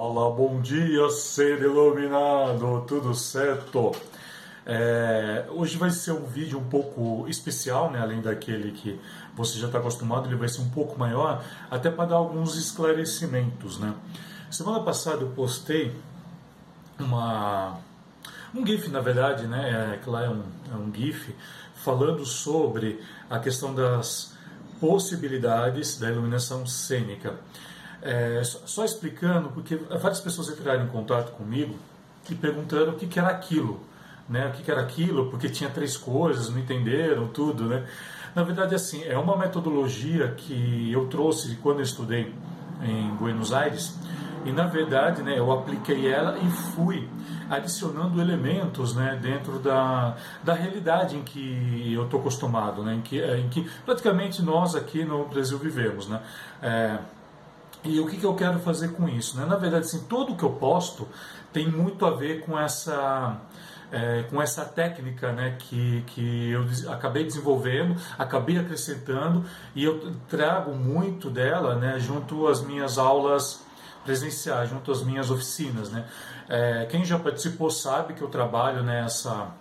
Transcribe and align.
Fala, 0.00 0.30
bom 0.30 0.62
dia, 0.62 1.10
ser 1.10 1.60
iluminado, 1.60 2.86
tudo 2.88 3.14
certo? 3.14 3.94
É, 4.64 5.44
hoje 5.50 5.76
vai 5.76 5.90
ser 5.90 6.12
um 6.12 6.24
vídeo 6.24 6.58
um 6.58 6.64
pouco 6.70 7.28
especial, 7.28 7.90
né? 7.90 8.00
além 8.00 8.22
daquele 8.22 8.72
que 8.72 8.98
você 9.36 9.58
já 9.58 9.66
está 9.66 9.78
acostumado, 9.78 10.26
ele 10.26 10.36
vai 10.36 10.48
ser 10.48 10.62
um 10.62 10.70
pouco 10.70 10.98
maior, 10.98 11.44
até 11.70 11.90
para 11.90 12.06
dar 12.06 12.16
alguns 12.16 12.56
esclarecimentos. 12.56 13.78
Né? 13.78 13.94
Semana 14.50 14.80
passada 14.80 15.20
eu 15.20 15.28
postei 15.32 15.94
uma, 16.98 17.76
um 18.54 18.66
GIF, 18.66 18.88
na 18.88 19.00
verdade, 19.00 19.46
né? 19.46 19.92
É, 19.92 19.98
que 19.98 20.08
lá 20.08 20.24
é 20.24 20.30
um, 20.30 20.42
é 20.72 20.76
um 20.76 20.90
GIF, 20.94 21.36
falando 21.74 22.24
sobre 22.24 23.04
a 23.28 23.38
questão 23.38 23.74
das 23.74 24.34
possibilidades 24.80 25.98
da 25.98 26.10
iluminação 26.10 26.66
cênica. 26.66 27.34
É, 28.02 28.40
só 28.44 28.84
explicando, 28.84 29.50
porque 29.50 29.76
várias 29.76 30.20
pessoas 30.20 30.48
entraram 30.48 30.84
em 30.84 30.88
contato 30.88 31.32
comigo 31.32 31.74
e 32.28 32.34
perguntando 32.34 32.92
o 32.92 32.94
que, 32.94 33.06
que 33.06 33.18
era 33.18 33.28
aquilo, 33.28 33.80
né? 34.28 34.48
O 34.48 34.52
que, 34.52 34.62
que 34.62 34.70
era 34.70 34.80
aquilo, 34.80 35.30
porque 35.30 35.48
tinha 35.48 35.68
três 35.68 35.96
coisas, 35.96 36.48
não 36.48 36.58
entenderam 36.58 37.28
tudo, 37.28 37.64
né? 37.64 37.86
Na 38.34 38.42
verdade, 38.42 38.74
assim, 38.74 39.04
é 39.04 39.18
uma 39.18 39.36
metodologia 39.36 40.28
que 40.28 40.90
eu 40.92 41.06
trouxe 41.08 41.56
quando 41.56 41.78
eu 41.78 41.84
estudei 41.84 42.32
em 42.82 43.10
Buenos 43.16 43.52
Aires 43.52 43.98
e 44.44 44.52
na 44.52 44.66
verdade, 44.66 45.22
né, 45.22 45.38
eu 45.38 45.52
apliquei 45.52 46.10
ela 46.10 46.38
e 46.38 46.50
fui 46.50 47.06
adicionando 47.50 48.20
elementos, 48.20 48.94
né, 48.94 49.18
dentro 49.20 49.58
da, 49.58 50.16
da 50.42 50.54
realidade 50.54 51.16
em 51.16 51.22
que 51.22 51.92
eu 51.92 52.04
estou 52.04 52.20
acostumado, 52.20 52.82
né, 52.82 52.94
em 52.94 53.00
que, 53.02 53.20
em 53.20 53.48
que 53.48 53.68
praticamente 53.84 54.42
nós 54.42 54.74
aqui 54.74 55.04
no 55.04 55.26
Brasil 55.26 55.58
vivemos, 55.58 56.08
né. 56.08 56.22
É, 56.62 56.98
e 57.82 57.98
o 57.98 58.06
que, 58.06 58.16
que 58.16 58.24
eu 58.24 58.34
quero 58.34 58.58
fazer 58.58 58.88
com 58.92 59.08
isso? 59.08 59.38
Né? 59.38 59.46
Na 59.46 59.56
verdade, 59.56 59.86
assim, 59.86 60.04
tudo 60.04 60.36
que 60.36 60.42
eu 60.42 60.52
posto 60.52 61.08
tem 61.52 61.68
muito 61.68 62.04
a 62.04 62.10
ver 62.10 62.40
com 62.44 62.58
essa, 62.58 63.40
é, 63.90 64.24
com 64.24 64.40
essa 64.40 64.64
técnica 64.64 65.32
né, 65.32 65.56
que, 65.58 66.02
que 66.08 66.50
eu 66.50 66.64
acabei 66.92 67.24
desenvolvendo, 67.24 67.96
acabei 68.18 68.58
acrescentando 68.58 69.44
e 69.74 69.84
eu 69.84 70.12
trago 70.28 70.72
muito 70.74 71.30
dela 71.30 71.74
né, 71.74 71.98
junto 71.98 72.46
às 72.46 72.62
minhas 72.62 72.98
aulas 72.98 73.64
presenciais, 74.04 74.68
junto 74.68 74.92
às 74.92 75.02
minhas 75.02 75.30
oficinas. 75.30 75.90
Né? 75.90 76.06
É, 76.48 76.86
quem 76.86 77.04
já 77.04 77.18
participou 77.18 77.70
sabe 77.70 78.12
que 78.14 78.22
eu 78.22 78.28
trabalho 78.28 78.82
nessa 78.82 79.54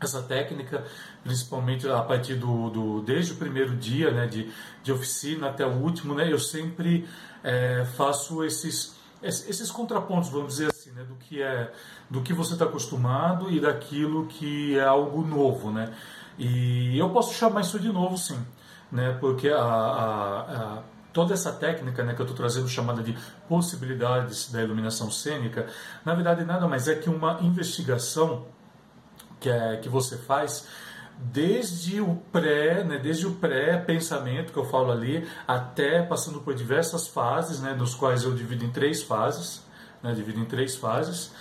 essa 0.00 0.22
técnica, 0.22 0.84
principalmente 1.24 1.88
a 1.88 2.00
partir 2.02 2.36
do, 2.36 2.70
do 2.70 3.02
desde 3.02 3.32
o 3.32 3.36
primeiro 3.36 3.74
dia 3.74 4.12
né, 4.12 4.26
de, 4.26 4.48
de 4.82 4.92
oficina 4.92 5.48
até 5.48 5.66
o 5.66 5.72
último, 5.72 6.14
né, 6.14 6.32
eu 6.32 6.38
sempre 6.38 7.04
é, 7.42 7.84
faço 7.96 8.44
esses, 8.44 8.96
esses 9.22 9.70
contrapontos, 9.70 10.30
vamos 10.30 10.54
dizer 10.54 10.70
assim, 10.70 10.90
né, 10.92 11.04
do 11.04 11.14
que 11.16 11.42
é 11.42 11.72
do 12.10 12.22
que 12.22 12.32
você 12.32 12.54
está 12.54 12.64
acostumado 12.64 13.50
e 13.50 13.60
daquilo 13.60 14.26
que 14.26 14.78
é 14.78 14.84
algo 14.84 15.22
novo, 15.22 15.70
né? 15.70 15.92
E 16.38 16.96
eu 16.98 17.10
posso 17.10 17.34
chamar 17.34 17.62
isso 17.62 17.78
de 17.78 17.92
novo, 17.92 18.16
sim, 18.16 18.38
né? 18.90 19.16
Porque 19.20 19.48
a, 19.48 19.60
a, 19.60 20.40
a 20.40 20.82
toda 21.12 21.34
essa 21.34 21.52
técnica 21.52 22.04
né, 22.04 22.14
que 22.14 22.20
eu 22.20 22.24
estou 22.24 22.36
trazendo 22.36 22.68
chamada 22.68 23.02
de 23.02 23.16
possibilidades 23.48 24.52
da 24.52 24.62
iluminação 24.62 25.10
cênica, 25.10 25.66
na 26.04 26.14
verdade 26.14 26.44
nada 26.44 26.68
mais 26.68 26.86
é 26.86 26.94
que 26.94 27.10
uma 27.10 27.38
investigação 27.42 28.46
que, 29.40 29.50
é, 29.50 29.76
que 29.76 29.88
você 29.88 30.16
faz 30.16 30.68
desde 31.18 32.00
o 32.00 32.16
pré, 32.32 32.84
né, 32.84 32.98
desde 32.98 33.26
o 33.26 33.34
pré-pensamento 33.34 34.52
que 34.52 34.58
eu 34.58 34.64
falo 34.64 34.92
ali, 34.92 35.26
até 35.46 36.02
passando 36.02 36.40
por 36.40 36.54
diversas 36.54 37.08
fases, 37.08 37.60
né, 37.60 37.74
nos 37.74 37.94
quais 37.94 38.22
eu 38.22 38.34
divido 38.34 38.64
em 38.64 38.70
três 38.70 39.02
fases, 39.02 39.62
né, 40.02 40.14
divido 40.14 40.38
em 40.38 40.44
três 40.44 40.76
fases, 40.76 41.32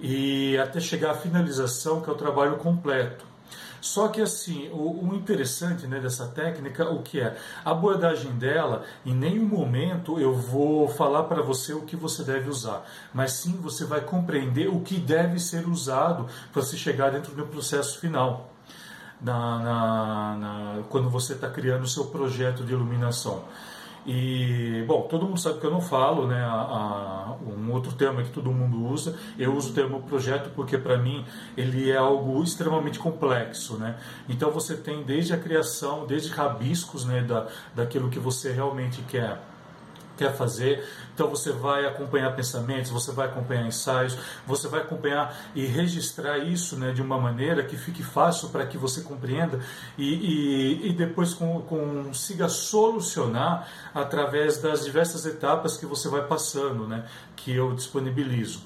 e 0.00 0.56
até 0.58 0.80
chegar 0.80 1.10
à 1.10 1.14
finalização, 1.14 2.00
que 2.00 2.08
é 2.08 2.12
o 2.12 2.16
trabalho 2.16 2.56
completo. 2.56 3.34
Só 3.80 4.08
que 4.08 4.22
assim, 4.22 4.70
o, 4.72 5.10
o, 5.10 5.14
interessante 5.14 5.86
né, 5.86 6.00
dessa 6.00 6.26
técnica, 6.28 6.88
o 6.88 7.02
que 7.02 7.20
é? 7.20 7.36
A 7.62 7.72
abordagem 7.72 8.32
dela, 8.32 8.82
em 9.04 9.14
nenhum 9.14 9.44
momento 9.44 10.18
eu 10.18 10.32
vou 10.32 10.88
falar 10.88 11.24
para 11.24 11.42
você 11.42 11.74
o 11.74 11.82
que 11.82 11.94
você 11.94 12.22
deve 12.22 12.48
usar, 12.48 12.82
mas 13.12 13.32
sim 13.32 13.58
você 13.60 13.84
vai 13.84 14.00
compreender 14.00 14.68
o 14.68 14.80
que 14.80 14.96
deve 14.96 15.38
ser 15.38 15.68
usado 15.68 16.26
para 16.50 16.62
você 16.62 16.78
chegar 16.78 17.10
dentro 17.10 17.34
do 17.34 17.46
processo 17.46 17.98
final. 17.98 18.53
Na, 19.20 19.58
na, 19.58 20.36
na, 20.36 20.82
quando 20.90 21.08
você 21.08 21.32
está 21.32 21.48
criando 21.48 21.84
o 21.84 21.88
seu 21.88 22.06
projeto 22.06 22.62
de 22.64 22.72
iluminação. 22.72 23.44
E, 24.06 24.84
bom, 24.86 25.02
todo 25.02 25.24
mundo 25.24 25.40
sabe 25.40 25.60
que 25.60 25.66
eu 25.66 25.70
não 25.70 25.80
falo, 25.80 26.26
né? 26.26 26.42
A, 26.44 26.52
a, 26.52 27.36
um 27.46 27.72
outro 27.72 27.92
termo 27.92 28.22
que 28.22 28.30
todo 28.30 28.52
mundo 28.52 28.84
usa, 28.86 29.16
eu 29.38 29.54
uso 29.54 29.70
o 29.70 29.74
termo 29.74 30.02
projeto 30.02 30.50
porque, 30.54 30.76
para 30.76 30.98
mim, 30.98 31.24
ele 31.56 31.90
é 31.90 31.96
algo 31.96 32.42
extremamente 32.42 32.98
complexo, 32.98 33.78
né? 33.78 33.96
Então, 34.28 34.50
você 34.50 34.76
tem 34.76 35.02
desde 35.02 35.32
a 35.32 35.38
criação, 35.38 36.06
desde 36.06 36.30
rabiscos, 36.30 37.06
né? 37.06 37.22
Da, 37.22 37.46
daquilo 37.74 38.10
que 38.10 38.18
você 38.18 38.52
realmente 38.52 39.00
quer 39.08 39.40
quer 40.16 40.34
fazer. 40.34 40.84
Então 41.14 41.28
você 41.28 41.52
vai 41.52 41.86
acompanhar 41.86 42.34
pensamentos, 42.34 42.90
você 42.90 43.12
vai 43.12 43.26
acompanhar 43.26 43.66
ensaios, 43.66 44.16
você 44.46 44.68
vai 44.68 44.80
acompanhar 44.80 45.36
e 45.54 45.64
registrar 45.66 46.38
isso 46.38 46.76
né, 46.76 46.92
de 46.92 47.02
uma 47.02 47.18
maneira 47.18 47.62
que 47.62 47.76
fique 47.76 48.02
fácil 48.02 48.48
para 48.48 48.66
que 48.66 48.76
você 48.76 49.00
compreenda 49.02 49.60
e, 49.96 50.14
e, 50.14 50.88
e 50.90 50.92
depois 50.92 51.34
com, 51.34 51.60
consiga 51.62 52.48
solucionar 52.48 53.68
através 53.94 54.58
das 54.58 54.84
diversas 54.84 55.24
etapas 55.26 55.76
que 55.76 55.86
você 55.86 56.08
vai 56.08 56.26
passando, 56.26 56.86
né, 56.86 57.04
que 57.36 57.54
eu 57.54 57.74
disponibilizo. 57.74 58.60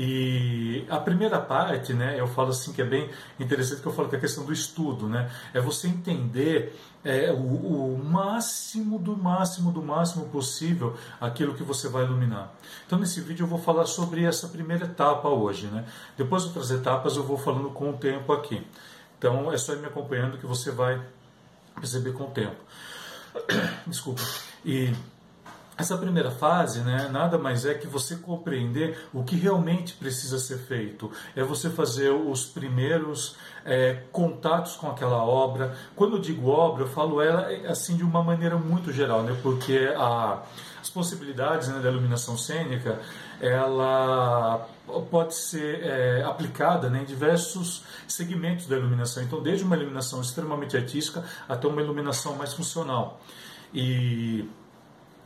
E 0.00 0.86
a 0.88 0.98
primeira 0.98 1.40
parte, 1.40 1.92
né, 1.92 2.14
eu 2.20 2.28
falo 2.28 2.50
assim 2.50 2.72
que 2.72 2.80
é 2.80 2.84
bem 2.84 3.10
interessante 3.40 3.82
que 3.82 3.88
eu 3.88 3.92
falo 3.92 4.08
que 4.08 4.14
é 4.14 4.18
a 4.18 4.20
questão 4.20 4.44
do 4.44 4.52
estudo, 4.52 5.08
né, 5.08 5.28
é 5.52 5.60
você 5.60 5.88
entender 5.88 6.72
é, 7.04 7.32
o, 7.32 7.94
o, 7.94 7.98
máximo 8.04 8.96
do 8.96 9.16
máximo 9.16 9.72
do 9.72 9.82
máximo 9.82 10.26
possível 10.26 10.96
aquilo 11.20 11.52
que 11.52 11.64
você 11.64 11.88
vai 11.88 12.04
iluminar. 12.04 12.54
Então 12.86 12.96
nesse 12.96 13.20
vídeo 13.20 13.42
eu 13.42 13.48
vou 13.48 13.58
falar 13.58 13.86
sobre 13.86 14.22
essa 14.22 14.46
primeira 14.46 14.84
etapa 14.84 15.28
hoje, 15.28 15.66
né. 15.66 15.84
Depois 16.16 16.44
outras 16.44 16.70
etapas 16.70 17.16
eu 17.16 17.24
vou 17.24 17.36
falando 17.36 17.70
com 17.70 17.90
o 17.90 17.94
tempo 17.94 18.32
aqui. 18.32 18.64
Então 19.18 19.52
é 19.52 19.58
só 19.58 19.72
ir 19.72 19.80
me 19.80 19.86
acompanhando 19.86 20.38
que 20.38 20.46
você 20.46 20.70
vai 20.70 21.04
perceber 21.74 22.12
com 22.12 22.22
o 22.22 22.30
tempo. 22.30 22.54
Desculpa. 23.84 24.22
E 24.64 24.92
essa 25.78 25.96
primeira 25.96 26.30
fase, 26.32 26.80
né, 26.80 27.08
nada 27.08 27.38
mais 27.38 27.64
é 27.64 27.72
que 27.72 27.86
você 27.86 28.16
compreender 28.16 28.98
o 29.14 29.22
que 29.22 29.36
realmente 29.36 29.94
precisa 29.94 30.36
ser 30.36 30.58
feito. 30.58 31.10
É 31.36 31.44
você 31.44 31.70
fazer 31.70 32.10
os 32.10 32.44
primeiros 32.44 33.36
é, 33.64 34.02
contatos 34.10 34.74
com 34.74 34.88
aquela 34.88 35.22
obra. 35.22 35.76
Quando 35.94 36.16
eu 36.16 36.20
digo 36.20 36.48
obra, 36.48 36.82
eu 36.82 36.88
falo 36.88 37.22
ela 37.22 37.52
é, 37.52 37.68
assim 37.68 37.96
de 37.96 38.02
uma 38.02 38.24
maneira 38.24 38.56
muito 38.56 38.92
geral, 38.92 39.22
né, 39.22 39.38
porque 39.40 39.94
a, 39.96 40.42
as 40.82 40.90
possibilidades 40.90 41.68
né, 41.68 41.78
da 41.78 41.88
iluminação 41.88 42.36
cênica, 42.36 42.98
ela 43.40 44.66
pode 45.12 45.36
ser 45.36 45.84
é, 45.84 46.24
aplicada 46.24 46.90
né, 46.90 47.02
em 47.02 47.04
diversos 47.04 47.84
segmentos 48.08 48.66
da 48.66 48.76
iluminação. 48.76 49.22
Então, 49.22 49.40
desde 49.40 49.62
uma 49.62 49.76
iluminação 49.76 50.20
extremamente 50.20 50.76
artística 50.76 51.22
até 51.48 51.68
uma 51.68 51.80
iluminação 51.80 52.34
mais 52.34 52.52
funcional. 52.52 53.20
E 53.72 54.48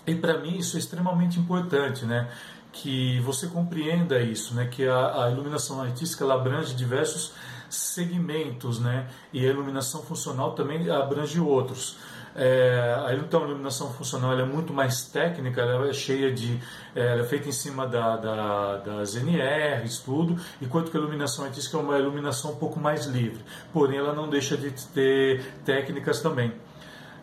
e 0.06 0.14
para 0.14 0.38
mim 0.38 0.58
isso 0.58 0.76
é 0.76 0.80
extremamente 0.80 1.38
importante, 1.38 2.04
né? 2.04 2.28
Que 2.72 3.20
você 3.20 3.46
compreenda 3.46 4.20
isso, 4.20 4.54
né? 4.54 4.66
Que 4.66 4.86
a, 4.86 5.24
a 5.24 5.30
iluminação 5.30 5.80
artística 5.80 6.24
ela 6.24 6.34
abrange 6.34 6.74
diversos 6.74 7.32
segmentos, 7.68 8.78
né? 8.80 9.08
E 9.32 9.46
a 9.46 9.50
iluminação 9.50 10.02
funcional 10.02 10.52
também 10.52 10.90
abrange 10.90 11.38
outros. 11.40 11.96
É, 12.34 13.14
então 13.18 13.42
a 13.42 13.46
iluminação 13.46 13.92
funcional 13.92 14.38
é 14.38 14.44
muito 14.44 14.72
mais 14.72 15.02
técnica, 15.04 15.60
ela 15.60 15.88
é 15.88 15.92
cheia 15.92 16.32
de, 16.32 16.58
é, 16.94 17.20
é 17.20 17.24
feita 17.24 17.48
em 17.48 17.52
cima 17.52 17.86
da, 17.86 18.16
da, 18.16 18.76
das 18.78 19.14
NRs, 19.14 19.98
tudo, 19.98 20.40
enquanto 20.60 20.90
que 20.90 20.96
a 20.96 21.00
iluminação 21.00 21.44
artística 21.44 21.76
é 21.76 21.80
uma 21.80 21.98
iluminação 21.98 22.52
um 22.52 22.56
pouco 22.56 22.80
mais 22.80 23.06
livre. 23.06 23.44
Porém, 23.72 23.98
ela 23.98 24.14
não 24.14 24.30
deixa 24.30 24.56
de 24.56 24.70
ter 24.70 25.44
técnicas 25.64 26.20
também. 26.20 26.52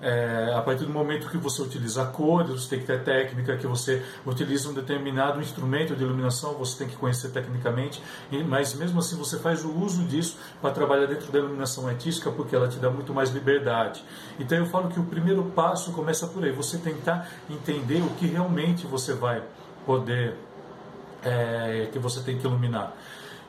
É, 0.02 0.54
a 0.56 0.62
partir 0.62 0.86
do 0.86 0.94
momento 0.94 1.30
que 1.30 1.38
você 1.38 1.62
utiliza 1.62 2.06
cores, 2.06 2.52
você 2.52 2.70
tem 2.70 2.80
que 2.80 2.86
ter 2.86 3.04
técnica, 3.04 3.58
que 3.58 3.68
você 3.68 4.02
utiliza 4.26 4.70
um 4.70 4.74
determinado 4.74 5.42
instrumento 5.42 5.94
de 5.94 6.04
iluminação, 6.04 6.54
você 6.54 6.78
tem 6.78 6.88
que 6.88 6.96
conhecer 6.96 7.30
tecnicamente, 7.32 8.02
mas 8.48 8.74
mesmo 8.76 9.00
assim 9.00 9.18
você 9.18 9.38
faz 9.38 9.66
o 9.66 9.72
uso 9.78 10.04
disso 10.06 10.38
para 10.62 10.72
trabalhar 10.72 11.06
dentro 11.06 11.30
da 11.32 11.40
iluminação 11.40 11.86
artística, 11.88 12.32
porque 12.32 12.56
ela 12.56 12.70
te 12.70 12.80
dá 12.80 12.90
muito 12.90 13.14
mais 13.14 13.30
liberdade. 13.32 14.02
Então 14.40 14.58
eu 14.58 14.66
falo 14.66 14.88
que 14.88 15.00
o 15.00 15.04
primeiro 15.04 15.44
passo 15.54 15.92
começa 15.92 16.28
por 16.28 16.46
aí, 16.46 16.52
você 16.52 16.78
tentar 16.78 17.30
entender 17.50 18.02
o 18.02 18.10
que 18.12 18.26
realmente 18.26 18.88
você 18.88 19.14
vai 19.14 19.44
poder, 19.86 20.36
é, 21.24 21.90
que 21.92 22.00
você 22.00 22.22
tem 22.22 22.38
que 22.38 22.48
iluminar. 22.48 22.96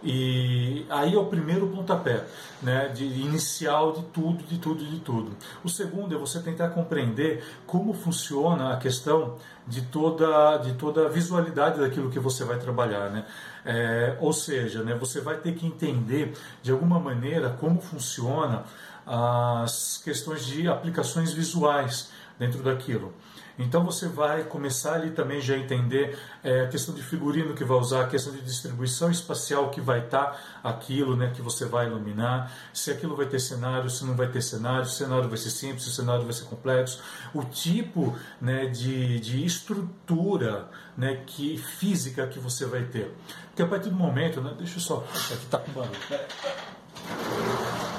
E 0.03 0.87
aí 0.89 1.15
é 1.15 1.19
o 1.19 1.27
primeiro 1.27 1.67
pontapé, 1.69 2.25
né, 2.63 2.89
de 2.89 3.05
inicial 3.05 3.93
de 3.93 4.03
tudo, 4.05 4.43
de 4.45 4.59
tudo, 4.59 4.85
de 4.85 4.99
tudo. 5.01 5.37
O 5.63 5.69
segundo 5.69 6.15
é 6.15 6.19
você 6.19 6.41
tentar 6.41 6.71
compreender 6.71 7.45
como 7.67 7.93
funciona 7.93 8.73
a 8.73 8.77
questão 8.79 9.37
de 9.67 9.83
toda, 9.83 10.57
de 10.59 10.73
toda 10.75 11.07
a 11.07 11.09
visualidade 11.09 11.81
daquilo 11.81 12.11
que 12.11 12.19
você 12.19 12.45
vai 12.45 12.59
trabalhar, 12.59 13.11
né? 13.11 13.27
É, 13.65 14.17
ou 14.21 14.33
seja, 14.33 14.83
né, 14.83 14.95
você 14.95 15.21
vai 15.21 15.37
ter 15.37 15.55
que 15.55 15.67
entender 15.67 16.35
de 16.63 16.73
alguma 16.73 16.99
maneira 16.99 17.51
como 17.61 17.81
funciona 17.81 18.65
as 19.07 20.01
questões 20.03 20.47
de 20.47 20.67
aplicações 20.67 21.33
visuais 21.33 22.11
dentro 22.39 22.63
daquilo. 22.63 23.13
Então 23.61 23.85
você 23.85 24.09
vai 24.09 24.45
começar 24.45 24.95
ali 24.95 25.11
também 25.11 25.41
já 25.41 25.55
a 25.55 25.59
entender 25.59 26.19
é, 26.43 26.63
a 26.63 26.69
questão 26.69 26.95
de 26.95 27.03
figurino 27.03 27.55
que 27.55 27.65
vai 27.65 27.77
usar, 27.77 28.05
a 28.05 28.07
questão 28.07 28.33
de 28.33 28.41
distribuição 28.41 29.11
espacial 29.11 29.71
que 29.71 29.81
vai 29.81 30.05
estar 30.05 30.25
tá 30.25 30.41
aquilo, 30.63 31.15
né, 31.17 31.31
que 31.35 31.43
você 31.43 31.67
vai 31.67 31.87
iluminar, 31.87 32.53
se 32.73 32.91
aquilo 32.91 33.15
vai 33.15 33.27
ter 33.27 33.39
cenário, 33.39 33.91
se 33.91 34.05
não 34.05 34.15
vai 34.15 34.29
ter 34.29 34.43
cenário, 34.43 34.87
se 34.87 34.95
o 34.95 35.07
cenário 35.07 35.29
vai 35.29 35.39
ser 35.39 35.51
simples, 35.51 35.85
se 35.85 35.91
o 35.91 35.93
cenário 35.93 36.25
vai 36.25 36.33
ser 36.33 36.45
complexo, 36.45 37.03
o 37.35 37.45
tipo 37.45 38.17
né, 38.41 38.67
de, 38.67 39.21
de 39.21 39.45
estrutura 39.45 40.69
né, 40.97 41.23
que, 41.27 41.59
física 41.59 42.27
que 42.27 42.39
você 42.39 42.65
vai 42.65 42.85
ter. 42.85 43.15
Porque 43.49 43.63
a 43.63 43.67
partir 43.67 43.91
do 43.91 43.97
momento, 43.97 44.41
né, 44.41 44.55
deixa 44.57 44.77
eu 44.77 44.81
só, 44.81 45.05
aqui 45.33 45.45
está 45.45 45.59
com 45.59 45.73
barulho. 45.73 45.99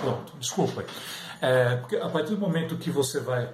Pronto, 0.01 0.33
desculpa. 0.39 0.83
É, 1.39 1.75
porque 1.77 1.95
a 1.95 2.09
partir 2.09 2.35
do 2.35 2.39
momento 2.39 2.75
que 2.77 2.89
você 2.89 3.19
vai 3.19 3.49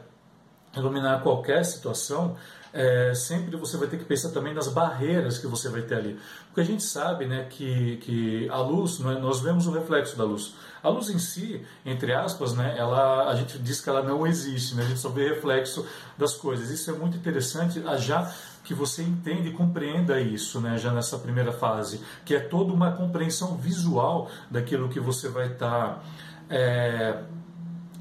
iluminar 0.75 1.21
qualquer 1.21 1.63
situação, 1.63 2.35
é, 2.73 3.13
sempre 3.15 3.55
você 3.55 3.77
vai 3.77 3.87
ter 3.87 3.97
que 3.97 4.05
pensar 4.05 4.29
também 4.29 4.53
nas 4.53 4.67
barreiras 4.67 5.39
que 5.39 5.47
você 5.47 5.69
vai 5.69 5.81
ter 5.81 5.95
ali. 5.95 6.19
Porque 6.47 6.61
a 6.61 6.63
gente 6.63 6.83
sabe 6.83 7.25
né, 7.25 7.47
que, 7.49 7.97
que 7.97 8.49
a 8.49 8.57
luz, 8.57 8.99
é, 8.99 9.19
nós 9.19 9.41
vemos 9.41 9.67
o 9.67 9.71
reflexo 9.71 10.17
da 10.17 10.23
luz. 10.23 10.53
A 10.83 10.89
luz 10.89 11.09
em 11.09 11.17
si, 11.17 11.65
entre 11.85 12.13
aspas, 12.13 12.53
né, 12.53 12.75
ela, 12.77 13.29
a 13.29 13.35
gente 13.35 13.57
diz 13.59 13.81
que 13.81 13.89
ela 13.89 14.03
não 14.03 14.27
existe, 14.27 14.75
né, 14.75 14.83
a 14.83 14.85
gente 14.85 14.99
só 14.99 15.09
vê 15.09 15.29
reflexo 15.29 15.87
das 16.17 16.33
coisas. 16.33 16.69
Isso 16.69 16.91
é 16.91 16.93
muito 16.93 17.17
interessante, 17.17 17.81
já 17.97 18.31
que 18.63 18.73
você 18.73 19.01
entenda 19.01 19.47
e 19.47 19.53
compreenda 19.53 20.19
isso, 20.19 20.59
né, 20.59 20.77
já 20.77 20.91
nessa 20.91 21.17
primeira 21.17 21.51
fase, 21.51 22.01
que 22.25 22.35
é 22.35 22.39
toda 22.39 22.73
uma 22.73 22.91
compreensão 22.91 23.57
visual 23.57 24.29
daquilo 24.51 24.89
que 24.89 24.99
você 24.99 25.29
vai 25.29 25.47
estar. 25.47 25.95
Tá, 25.95 26.03
é, 26.49 27.23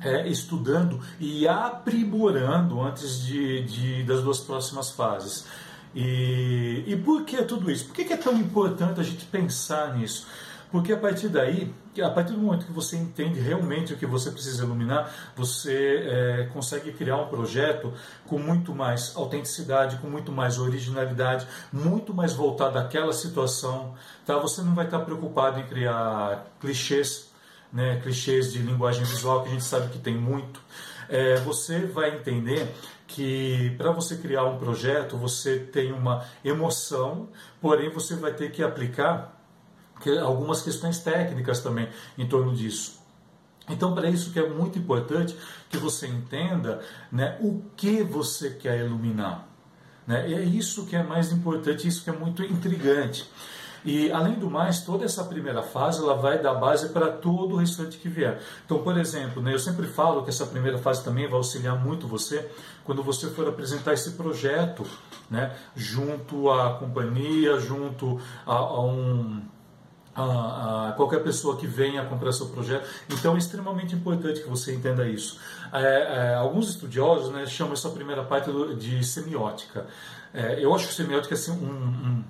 é, 0.01 0.29
estudando 0.29 1.01
e 1.19 1.47
aprimorando 1.47 2.81
antes 2.81 3.25
de, 3.25 3.63
de, 3.65 4.03
das 4.05 4.23
duas 4.23 4.41
próximas 4.41 4.91
fases. 4.91 5.47
E, 5.95 6.85
e 6.87 6.97
por 6.97 7.25
que 7.25 7.43
tudo 7.43 7.71
isso? 7.71 7.87
Por 7.87 7.95
que 7.95 8.13
é 8.13 8.17
tão 8.17 8.37
importante 8.37 9.01
a 9.01 9.03
gente 9.03 9.25
pensar 9.25 9.97
nisso? 9.97 10.27
Porque 10.71 10.93
a 10.93 10.97
partir 10.97 11.29
daí, 11.29 11.73
a 12.03 12.11
partir 12.11 12.33
do 12.33 12.41
momento 12.41 12.67
que 12.67 12.73
você 12.73 12.97
entende 12.97 13.41
realmente 13.41 13.95
o 13.95 13.97
que 13.97 14.05
você 14.05 14.31
precisa 14.31 14.65
iluminar, 14.65 15.11
você 15.35 16.03
é, 16.05 16.51
consegue 16.53 16.93
criar 16.93 17.17
um 17.17 17.29
projeto 17.29 17.93
com 18.27 18.39
muito 18.39 18.75
mais 18.75 19.17
autenticidade, 19.17 19.97
com 19.99 20.09
muito 20.09 20.33
mais 20.33 20.59
originalidade, 20.59 21.47
muito 21.73 22.13
mais 22.13 22.33
voltado 22.33 22.79
àquela 22.79 23.13
situação. 23.13 23.95
Tá? 24.27 24.37
Você 24.39 24.61
não 24.61 24.75
vai 24.75 24.85
estar 24.85 24.99
preocupado 24.99 25.61
em 25.61 25.67
criar 25.67 26.45
clichês 26.61 27.31
né, 27.77 28.01
clichês 28.03 28.55
de 28.55 28.59
linguagem 28.59 29.05
visual 29.05 29.43
que 29.43 29.51
a 29.51 29.53
gente 29.53 29.65
sabe 29.65 29.93
que 29.93 29.99
tem 29.99 30.17
muito, 30.17 30.59
é, 31.11 31.37
você 31.41 31.81
vai 31.81 32.17
entender 32.17 32.67
que 33.07 33.75
para 33.77 33.93
você 33.93 34.17
criar 34.17 34.45
um 34.45 34.57
projeto 34.57 35.19
você 35.19 35.59
tem 35.59 35.93
uma 35.93 36.25
emoção, 36.43 37.29
porém 37.61 37.91
você 37.91 38.17
vai 38.17 38.33
ter 38.33 38.51
que 38.51 38.63
aplicar 38.63 39.39
algumas 40.23 40.63
questões 40.63 41.01
técnicas 41.01 41.61
também 41.61 41.89
em 42.17 42.27
torno 42.27 42.55
disso. 42.55 42.99
Então, 43.69 43.95
para 43.95 44.09
isso 44.09 44.33
que 44.33 44.39
é 44.39 44.49
muito 44.49 44.79
importante 44.79 45.37
que 45.69 45.77
você 45.77 46.07
entenda 46.07 46.81
né, 47.13 47.37
o 47.41 47.63
que 47.77 48.03
você 48.03 48.51
quer 48.51 48.79
iluminar. 48.79 49.47
Né? 50.07 50.31
E 50.31 50.35
é 50.35 50.43
isso 50.43 50.87
que 50.87 50.97
é 50.97 51.03
mais 51.03 51.31
importante, 51.31 51.87
isso 51.87 52.03
que 52.03 52.11
é 52.11 52.13
muito 52.13 52.43
intrigante. 52.43 53.29
E, 53.87 54.11
além 54.11 54.35
do 54.35 54.51
mais, 54.51 54.81
toda 54.81 55.05
essa 55.05 55.23
primeira 55.23 55.63
fase 55.63 56.03
ela 56.03 56.15
vai 56.15 56.43
dar 56.43 56.55
base 56.55 56.89
para 56.89 57.09
todo 57.09 57.55
o 57.55 57.57
restante 57.57 57.99
que 57.99 58.09
vier. 58.09 58.43
Então, 58.65 58.83
por 58.83 58.99
exemplo, 58.99 59.41
né, 59.41 59.55
eu 59.55 59.61
sempre 59.61 59.87
falo 59.87 60.25
que 60.25 60.29
essa 60.29 60.45
primeira 60.45 60.77
fase 60.77 61.05
também 61.05 61.29
vai 61.29 61.37
auxiliar 61.37 61.79
muito 61.79 62.09
você 62.09 62.51
quando 62.85 63.01
você 63.01 63.29
for 63.29 63.47
apresentar 63.47 63.95
esse 63.95 64.13
projeto 64.13 64.85
né, 65.31 65.55
junto 65.77 66.51
à 66.51 66.75
companhia, 66.75 67.61
junto 67.61 68.21
a, 68.45 68.55
a 68.55 68.81
um 68.85 69.41
a, 70.17 70.89
a, 70.89 70.93
qualquer 70.93 71.23
pessoa 71.23 71.57
que 71.57 71.67
venha 71.67 72.05
comprar 72.07 72.33
seu 72.33 72.47
projeto. 72.47 72.89
Então 73.11 73.35
é 73.35 73.39
extremamente 73.39 73.95
importante 73.95 74.41
que 74.41 74.49
você 74.49 74.75
entenda 74.75 75.07
isso. 75.07 75.39
É, 75.73 76.33
é, 76.33 76.35
alguns 76.35 76.71
estudiosos 76.71 77.31
né, 77.31 77.47
chamam 77.47 77.75
essa 77.75 77.91
primeira 77.91 78.25
parte 78.25 78.51
de 78.77 79.05
semiótica. 79.05 79.87
É, 80.33 80.59
eu 80.59 80.75
acho 80.75 80.89
que 80.89 80.95
semiótica 80.95 81.35
é 81.35 81.37
assim, 81.37 81.53
um, 81.53 81.67
um 81.67 82.25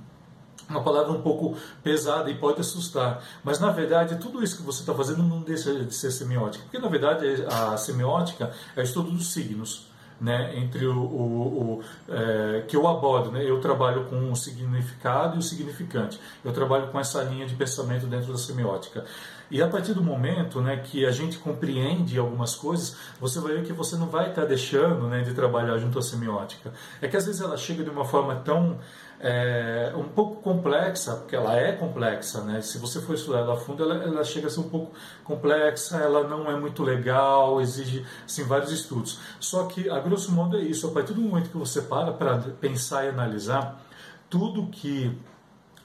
uma 0.69 0.83
palavra 0.83 1.13
um 1.13 1.23
pouco 1.23 1.57
pesada 1.83 2.31
e 2.31 2.35
pode 2.35 2.61
assustar. 2.61 3.23
Mas, 3.45 3.61
na 3.61 3.71
verdade, 3.71 4.17
tudo 4.17 4.43
isso 4.43 4.57
que 4.57 4.63
você 4.63 4.81
está 4.81 4.95
fazendo 4.95 5.23
não 5.23 5.41
deixa 5.41 5.73
de 5.85 5.95
ser 5.95 6.11
semiótica. 6.11 6.65
Porque, 6.65 6.79
na 6.79 6.89
verdade, 6.89 7.45
a 7.49 7.77
semiótica 7.77 8.53
é 8.75 8.81
o 8.81 8.83
estudo 8.83 9.11
dos 9.11 9.33
signos. 9.33 9.87
Né, 10.19 10.57
entre 10.57 10.87
o, 10.87 10.99
o, 10.99 11.79
o 11.79 11.85
é, 12.09 12.65
que 12.67 12.75
eu 12.75 12.89
abordo, 12.89 13.31
né, 13.31 13.45
eu 13.45 13.61
trabalho 13.61 14.07
com 14.07 14.33
o 14.33 14.35
significado 14.35 15.37
e 15.37 15.39
o 15.39 15.43
significante. 15.43 16.19
Eu 16.43 16.55
trabalho 16.55 16.89
com 16.89 16.99
essa 16.99 17.23
linha 17.23 17.45
de 17.45 17.55
pensamento 17.55 18.07
dentro 18.07 18.33
da 18.33 18.39
semiótica. 18.39 19.05
E 19.51 19.63
a 19.63 19.69
partir 19.69 19.95
do 19.95 20.03
momento 20.03 20.61
né, 20.61 20.77
que 20.77 21.07
a 21.07 21.11
gente 21.11 21.39
compreende 21.39 22.19
algumas 22.19 22.55
coisas, 22.55 22.97
você 23.21 23.39
vai 23.41 23.55
ver 23.55 23.65
que 23.65 23.73
você 23.73 23.97
não 23.97 24.07
vai 24.09 24.31
estar 24.31 24.43
tá 24.43 24.49
deixando 24.49 25.07
né, 25.09 25.23
de 25.23 25.35
trabalhar 25.35 25.79
junto 25.79 25.99
à 25.99 26.03
semiótica. 26.03 26.73
É 27.01 27.09
que 27.09 27.17
às 27.17 27.27
vezes 27.27 27.41
ela 27.41 27.57
chega 27.57 27.85
de 27.85 27.91
uma 27.91 28.05
forma 28.05 28.37
tão 28.37 28.79
é, 29.21 29.93
um 29.97 30.05
pouco 30.05 30.43
complexa, 30.43 31.15
porque 31.15 31.35
ela 31.35 31.57
é 31.57 31.73
complexa, 31.73 32.43
né? 32.43 32.61
Se 32.61 32.79
você 32.79 33.01
for 33.01 33.15
estudar 33.15 33.39
ela 33.39 33.55
a 33.55 33.57
fundo, 33.57 33.83
ela, 33.83 34.03
ela, 34.03 34.25
chega 34.25 34.47
a 34.47 34.51
ser 34.51 34.61
um 34.61 34.69
pouco 34.69 34.93
complexa, 35.25 35.97
ela 35.97 36.27
não 36.29 36.51
é 36.51 36.59
muito 36.59 36.83
legal, 36.83 37.61
exige 37.61 38.05
assim, 38.25 38.45
vários 38.45 38.71
estudos. 38.71 39.19
Só 39.41 39.65
que, 39.65 39.89
a 39.89 39.99
grosso 40.01 40.33
modo, 40.33 40.57
é 40.57 40.61
isso. 40.61 40.87
A 40.87 40.91
partir 40.91 41.15
do 41.15 41.21
momento 41.21 41.51
que 41.51 41.57
você 41.57 41.83
para 41.83 42.13
para 42.13 42.39
pensar 42.61 43.05
e 43.05 43.09
analisar 43.09 43.81
tudo 44.29 44.67
que 44.67 45.17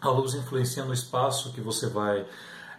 a 0.01 0.09
luz 0.09 0.33
influencia 0.33 0.83
no 0.83 0.93
espaço 0.93 1.53
que 1.53 1.61
você 1.61 1.87
vai 1.87 2.25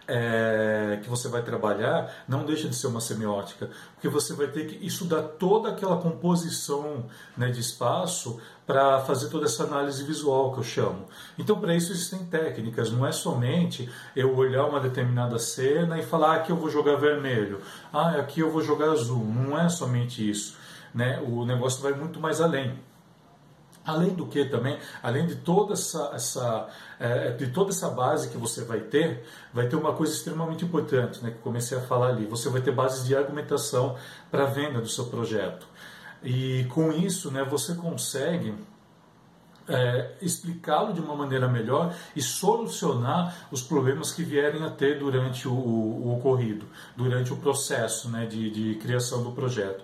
é, 0.07 0.99
que 1.01 1.09
você 1.09 1.27
vai 1.27 1.41
trabalhar 1.41 2.11
não 2.27 2.45
deixa 2.45 2.67
de 2.67 2.75
ser 2.75 2.87
uma 2.87 3.01
semiótica, 3.01 3.69
porque 3.93 4.07
você 4.07 4.33
vai 4.33 4.47
ter 4.47 4.67
que 4.67 4.85
estudar 4.85 5.21
toda 5.21 5.69
aquela 5.69 5.97
composição 5.97 7.05
né, 7.37 7.49
de 7.49 7.59
espaço 7.59 8.39
para 8.65 8.99
fazer 9.01 9.29
toda 9.29 9.45
essa 9.45 9.63
análise 9.63 10.03
visual 10.03 10.53
que 10.53 10.59
eu 10.59 10.63
chamo. 10.63 11.05
Então, 11.37 11.59
para 11.59 11.75
isso 11.75 11.91
existem 11.91 12.25
técnicas, 12.25 12.91
não 12.91 13.05
é 13.05 13.11
somente 13.11 13.89
eu 14.15 14.35
olhar 14.35 14.65
uma 14.65 14.79
determinada 14.79 15.37
cena 15.37 15.99
e 15.99 16.03
falar 16.03 16.23
ah, 16.23 16.35
aqui 16.35 16.51
eu 16.51 16.55
vou 16.55 16.69
jogar 16.69 16.95
vermelho, 16.95 17.59
ah, 17.91 18.11
aqui 18.11 18.39
eu 18.39 18.49
vou 18.49 18.61
jogar 18.61 18.91
azul. 18.91 19.25
Não 19.25 19.59
é 19.59 19.67
somente 19.67 20.27
isso. 20.27 20.57
Né? 20.93 21.21
O 21.25 21.45
negócio 21.45 21.81
vai 21.81 21.93
muito 21.93 22.19
mais 22.19 22.39
além. 22.39 22.79
Além 23.85 24.13
do 24.13 24.25
que 24.27 24.45
também, 24.45 24.79
além 25.01 25.27
de 25.27 25.35
toda 25.35 25.73
essa, 25.73 26.11
essa 26.13 26.69
é, 26.99 27.31
de 27.31 27.47
toda 27.47 27.71
essa 27.71 27.89
base 27.89 28.29
que 28.29 28.37
você 28.37 28.63
vai 28.63 28.79
ter, 28.79 29.25
vai 29.53 29.67
ter 29.67 29.75
uma 29.75 29.91
coisa 29.93 30.13
extremamente 30.13 30.63
importante, 30.63 31.21
né, 31.21 31.31
que 31.31 31.39
comecei 31.39 31.77
a 31.77 31.81
falar 31.81 32.09
ali. 32.09 32.25
Você 32.25 32.49
vai 32.49 32.61
ter 32.61 32.71
bases 32.71 33.05
de 33.05 33.15
argumentação 33.15 33.97
para 34.31 34.43
a 34.43 34.47
venda 34.47 34.79
do 34.79 34.87
seu 34.87 35.05
projeto. 35.07 35.67
E 36.23 36.65
com 36.69 36.93
isso, 36.93 37.29
né, 37.29 37.43
você 37.43 37.75
consegue 37.75 38.55
é, 39.67 40.11
explicá-lo 40.21 40.93
de 40.93 41.01
uma 41.01 41.15
maneira 41.15 41.47
melhor 41.47 41.93
e 42.15 42.21
solucionar 42.21 43.47
os 43.51 43.61
problemas 43.61 44.11
que 44.11 44.23
vierem 44.23 44.63
a 44.63 44.69
ter 44.69 44.99
durante 44.99 45.47
o, 45.47 45.53
o 45.53 46.17
ocorrido, 46.17 46.65
durante 46.95 47.31
o 47.31 47.37
processo 47.37 48.09
né, 48.09 48.25
de, 48.25 48.49
de 48.49 48.75
criação 48.75 49.23
do 49.23 49.31
projeto. 49.31 49.83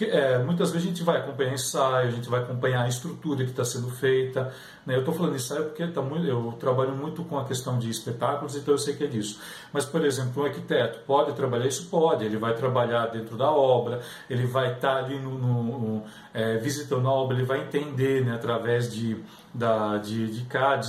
Porque, 0.00 0.16
é, 0.16 0.38
muitas 0.38 0.70
vezes 0.70 0.86
a 0.86 0.90
gente 0.90 1.02
vai 1.02 1.18
acompanhar 1.18 1.52
ensaio, 1.52 2.08
a 2.08 2.10
gente 2.10 2.26
vai 2.26 2.40
acompanhar 2.40 2.84
a 2.84 2.88
estrutura 2.88 3.44
que 3.44 3.50
está 3.50 3.66
sendo 3.66 3.90
feita. 3.90 4.50
Né? 4.86 4.94
Eu 4.94 5.00
estou 5.00 5.12
falando 5.12 5.34
ensaio 5.34 5.64
porque 5.64 5.86
tá 5.88 6.00
muito, 6.00 6.26
eu 6.26 6.56
trabalho 6.58 6.92
muito 6.92 7.22
com 7.22 7.38
a 7.38 7.44
questão 7.44 7.78
de 7.78 7.90
espetáculos, 7.90 8.56
então 8.56 8.72
eu 8.72 8.78
sei 8.78 8.96
que 8.96 9.04
é 9.04 9.06
disso. 9.06 9.38
Mas, 9.70 9.84
por 9.84 10.02
exemplo, 10.02 10.42
um 10.42 10.46
arquiteto 10.46 11.00
pode 11.00 11.34
trabalhar 11.34 11.66
isso? 11.66 11.84
Pode. 11.90 12.24
Ele 12.24 12.38
vai 12.38 12.54
trabalhar 12.54 13.08
dentro 13.08 13.36
da 13.36 13.50
obra, 13.50 14.00
ele 14.30 14.46
vai 14.46 14.72
estar 14.72 14.94
tá 14.94 15.04
ali 15.04 15.18
no, 15.18 15.38
no, 15.38 15.62
no 15.78 16.04
é, 16.32 16.56
visitando 16.56 17.06
a 17.06 17.12
obra, 17.12 17.36
ele 17.36 17.44
vai 17.44 17.60
entender 17.60 18.24
né, 18.24 18.34
através 18.34 18.90
de, 18.90 19.22
da, 19.52 19.98
de, 19.98 20.28
de 20.28 20.46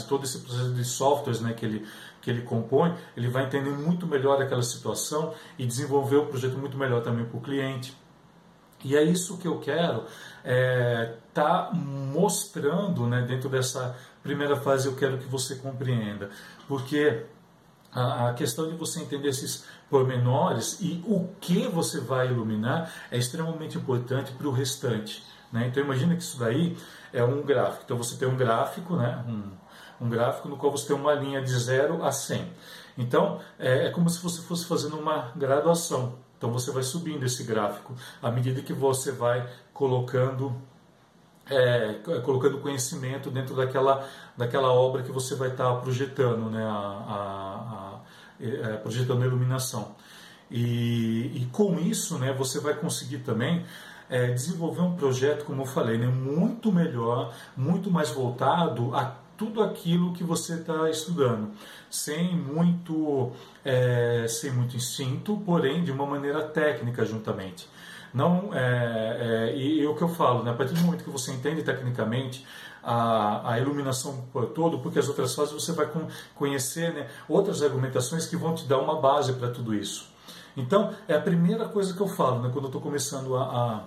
todo 0.07 0.23
esse 0.23 0.39
processo 0.39 0.73
de 0.73 0.85
softwares 0.85 1.41
né, 1.41 1.51
que 1.51 1.65
ele 1.65 1.85
que 2.21 2.29
ele 2.29 2.43
compõe, 2.43 2.93
ele 3.17 3.27
vai 3.27 3.45
entender 3.45 3.71
muito 3.71 4.05
melhor 4.05 4.39
aquela 4.39 4.61
situação 4.61 5.33
e 5.57 5.65
desenvolver 5.65 6.17
o 6.17 6.27
projeto 6.27 6.55
muito 6.55 6.77
melhor 6.77 7.01
também 7.01 7.25
para 7.25 7.35
o 7.35 7.41
cliente. 7.41 7.99
E 8.83 8.95
é 8.95 9.03
isso 9.03 9.38
que 9.38 9.47
eu 9.47 9.59
quero 9.59 10.05
é, 10.43 11.13
tá 11.33 11.69
mostrando 11.73 13.05
né, 13.07 13.21
dentro 13.21 13.50
dessa 13.50 13.95
primeira 14.23 14.55
fase. 14.55 14.88
Eu 14.88 14.95
quero 14.95 15.17
que 15.17 15.25
você 15.25 15.55
compreenda, 15.55 16.29
porque 16.67 17.23
a, 17.91 18.29
a 18.29 18.33
questão 18.33 18.69
de 18.69 18.75
você 18.75 19.01
entender 19.01 19.29
esses 19.29 19.65
pormenores 19.89 20.79
e 20.79 21.03
o 21.05 21.27
que 21.39 21.67
você 21.67 22.00
vai 22.00 22.27
iluminar 22.27 22.91
é 23.11 23.17
extremamente 23.17 23.77
importante 23.77 24.31
para 24.31 24.47
o 24.47 24.51
restante. 24.51 25.23
Né? 25.51 25.67
Então 25.67 25.83
imagina 25.83 26.15
que 26.15 26.23
isso 26.23 26.39
daí 26.39 26.77
é 27.11 27.23
um 27.23 27.41
gráfico. 27.41 27.83
Então 27.85 27.97
você 27.97 28.15
tem 28.15 28.27
um 28.27 28.38
gráfico, 28.38 28.95
né? 28.95 29.23
um, 29.27 30.05
um 30.05 30.09
gráfico 30.09 30.47
no 30.47 30.55
qual 30.57 30.71
você 30.71 30.88
tem 30.88 30.95
uma 30.95 31.13
linha 31.13 31.41
de 31.41 31.51
0 31.51 32.03
a 32.03 32.11
100. 32.11 32.47
Então 32.97 33.39
é, 33.59 33.88
é 33.88 33.89
como 33.89 34.09
se 34.09 34.21
você 34.21 34.41
fosse 34.41 34.65
fazendo 34.65 34.97
uma 34.97 35.31
graduação. 35.35 36.15
Então 36.41 36.51
você 36.51 36.71
vai 36.71 36.81
subindo 36.81 37.24
esse 37.24 37.43
gráfico 37.43 37.93
à 38.19 38.31
medida 38.31 38.63
que 38.63 38.74
você 38.74 39.12
vai 39.12 39.48
colocando 39.71 40.60
é, 41.48 42.00
colocando 42.24 42.57
conhecimento 42.57 43.29
dentro 43.29 43.55
daquela, 43.55 44.07
daquela 44.36 44.74
obra 44.74 45.03
que 45.03 45.12
você 45.12 45.36
vai 45.36 45.50
estar 45.50 45.71
projetando, 45.75 46.50
né, 46.50 46.63
a, 46.63 46.67
a, 46.67 48.00
a, 48.00 48.00
é, 48.43 48.77
projetando 48.77 49.21
a 49.21 49.25
iluminação. 49.27 49.93
E, 50.50 51.43
e, 51.43 51.50
com 51.51 51.77
isso, 51.79 52.17
né, 52.17 52.33
você 52.33 52.60
vai 52.60 52.74
conseguir 52.74 53.19
também 53.19 53.63
é, 54.10 54.31
desenvolver 54.31 54.81
um 54.81 54.95
projeto, 54.95 55.45
como 55.45 55.62
eu 55.62 55.65
falei, 55.67 56.00
né, 56.00 56.07
muito 56.07 56.71
melhor, 56.71 57.33
muito 57.55 57.91
mais 57.91 58.10
voltado 58.10 58.95
a 58.95 59.13
tudo 59.41 59.63
aquilo 59.63 60.13
que 60.13 60.24
você 60.24 60.53
está 60.53 60.88
estudando, 60.88 61.50
sem 61.89 62.38
muito, 62.38 63.31
é, 63.65 64.27
sem 64.29 64.51
muito 64.51 64.77
instinto, 64.77 65.41
porém 65.43 65.83
de 65.83 65.91
uma 65.91 66.05
maneira 66.05 66.43
técnica 66.43 67.03
juntamente. 67.03 67.67
Não, 68.13 68.53
é, 68.53 69.50
é, 69.50 69.55
e, 69.57 69.79
e, 69.79 69.88
o 69.88 69.95
que 69.95 70.03
eu 70.03 70.10
falo, 70.10 70.43
né, 70.43 70.51
a 70.51 70.53
partir 70.53 70.75
do 70.75 70.81
momento 70.81 71.03
que 71.03 71.10
você 71.10 71.31
entende 71.31 71.63
tecnicamente 71.63 72.45
a, 72.83 73.53
a 73.53 73.60
iluminação 73.60 74.27
por 74.31 74.45
todo, 74.50 74.77
porque 74.77 75.00
as 75.00 75.07
outras 75.07 75.33
fases 75.33 75.51
você 75.51 75.71
vai 75.71 75.89
conhecer 76.36 76.93
né, 76.93 77.07
outras 77.27 77.63
argumentações 77.63 78.27
que 78.27 78.38
vão 78.38 78.53
te 78.53 78.65
dar 78.65 78.77
uma 78.77 79.01
base 79.01 79.33
para 79.33 79.50
tudo 79.50 79.74
isso. 79.74 80.07
Então, 80.55 80.93
é 81.07 81.15
a 81.15 81.21
primeira 81.21 81.67
coisa 81.67 81.95
que 81.95 82.01
eu 82.01 82.07
falo 82.07 82.43
né, 82.43 82.50
quando 82.53 82.65
eu 82.65 82.69
estou 82.69 82.81
começando 82.81 83.36
a, 83.36 83.41
a, 83.41 83.83